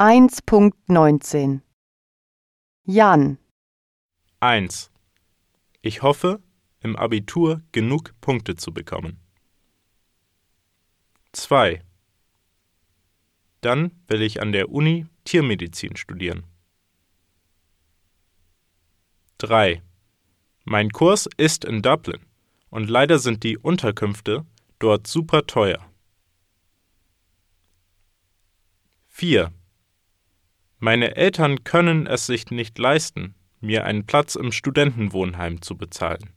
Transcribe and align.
1.19 0.00 1.60
Jan 2.84 3.36
1. 4.40 4.90
Ich 5.82 6.00
hoffe, 6.00 6.42
im 6.80 6.96
Abitur 6.96 7.60
genug 7.72 8.18
Punkte 8.22 8.56
zu 8.56 8.72
bekommen. 8.72 9.20
2. 11.32 11.82
Dann 13.60 13.92
will 14.06 14.22
ich 14.22 14.40
an 14.40 14.52
der 14.52 14.70
Uni 14.70 15.04
Tiermedizin 15.24 15.94
studieren. 15.96 16.46
3. 19.36 19.82
Mein 20.64 20.88
Kurs 20.88 21.28
ist 21.36 21.66
in 21.66 21.82
Dublin 21.82 22.24
und 22.70 22.88
leider 22.88 23.18
sind 23.18 23.44
die 23.44 23.58
Unterkünfte 23.58 24.46
dort 24.78 25.06
super 25.06 25.46
teuer. 25.46 25.92
4. 29.08 29.52
Meine 30.82 31.14
Eltern 31.14 31.62
können 31.62 32.06
es 32.06 32.24
sich 32.24 32.50
nicht 32.50 32.78
leisten, 32.78 33.34
mir 33.60 33.84
einen 33.84 34.06
Platz 34.06 34.34
im 34.34 34.50
Studentenwohnheim 34.50 35.60
zu 35.60 35.76
bezahlen. 35.76 36.32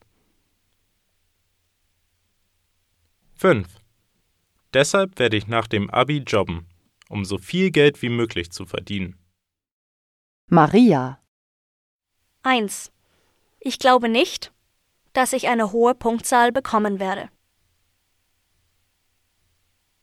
5. 3.36 3.66
Deshalb 4.74 5.18
werde 5.18 5.38
ich 5.38 5.48
nach 5.48 5.68
dem 5.68 5.90
Abi 5.90 6.18
jobben, 6.28 6.68
um 7.08 7.24
so 7.24 7.38
viel 7.38 7.72
Geld 7.72 8.02
wie 8.02 8.10
möglich 8.10 8.52
zu 8.52 8.66
verdienen. 8.66 9.18
Maria 10.48 11.22
1. 12.42 12.92
Ich 13.62 13.80
glaube 13.80 14.10
nicht, 14.10 14.52
dass 15.14 15.32
ich 15.32 15.48
eine 15.48 15.72
hohe 15.72 15.96
Punktzahl 15.96 16.52
bekommen 16.52 17.00
werde. 17.00 17.30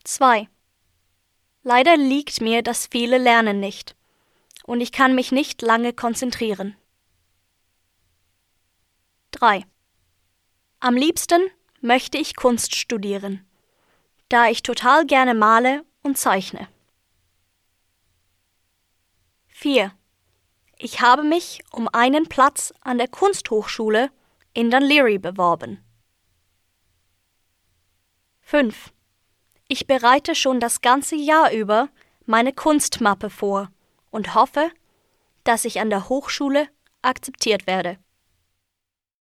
2. 0.03 0.49
Leider 1.61 1.95
liegt 1.95 2.41
mir 2.41 2.63
das 2.63 2.87
viele 2.87 3.19
Lernen 3.19 3.59
nicht 3.59 3.95
und 4.63 4.81
ich 4.81 4.91
kann 4.91 5.15
mich 5.15 5.31
nicht 5.31 5.61
lange 5.61 5.93
konzentrieren. 5.93 6.75
3. 9.31 9.65
Am 10.79 10.95
liebsten 10.95 11.41
möchte 11.79 12.17
ich 12.17 12.35
Kunst 12.35 12.75
studieren, 12.75 13.45
da 14.29 14.47
ich 14.47 14.63
total 14.63 15.05
gerne 15.05 15.33
male 15.33 15.83
und 16.03 16.17
zeichne. 16.17 16.67
4. 19.47 19.91
Ich 20.77 21.01
habe 21.01 21.23
mich 21.23 21.61
um 21.71 21.87
einen 21.87 22.27
Platz 22.27 22.73
an 22.81 22.97
der 22.97 23.07
Kunsthochschule 23.07 24.11
in 24.53 24.71
Dunleary 24.71 25.19
beworben. 25.19 25.83
5. 28.41 28.91
Ich 29.67 29.87
bereite 29.87 30.35
schon 30.35 30.59
das 30.59 30.81
ganze 30.81 31.15
Jahr 31.15 31.51
über 31.51 31.89
meine 32.25 32.51
Kunstmappe 32.51 33.29
vor 33.29 33.71
und 34.11 34.35
hoffe, 34.35 34.69
dass 35.43 35.65
ich 35.65 35.79
an 35.79 35.89
der 35.89 36.07
Hochschule 36.09 36.67
akzeptiert 37.01 37.65
werde. 37.65 37.97